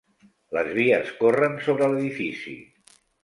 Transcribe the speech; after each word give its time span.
Les 0.57 0.69
vies 0.77 1.11
corren 1.19 1.59
sobre 1.67 1.91
l'edifici. 1.93 2.57